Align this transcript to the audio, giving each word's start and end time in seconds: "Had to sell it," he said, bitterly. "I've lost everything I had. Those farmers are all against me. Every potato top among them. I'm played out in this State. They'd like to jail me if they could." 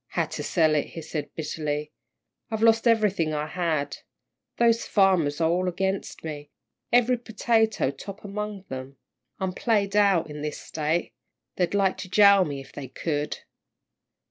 "Had 0.07 0.31
to 0.31 0.41
sell 0.41 0.73
it," 0.73 0.87
he 0.87 1.01
said, 1.03 1.29
bitterly. 1.35 1.91
"I've 2.49 2.63
lost 2.63 2.87
everything 2.87 3.35
I 3.35 3.45
had. 3.45 3.97
Those 4.57 4.87
farmers 4.87 5.39
are 5.39 5.47
all 5.51 5.67
against 5.67 6.23
me. 6.23 6.49
Every 6.91 7.19
potato 7.19 7.91
top 7.91 8.25
among 8.25 8.65
them. 8.67 8.97
I'm 9.39 9.53
played 9.53 9.95
out 9.95 10.27
in 10.27 10.41
this 10.41 10.57
State. 10.59 11.13
They'd 11.57 11.75
like 11.75 11.97
to 11.99 12.09
jail 12.09 12.45
me 12.45 12.59
if 12.59 12.71
they 12.71 12.87
could." 12.87 13.41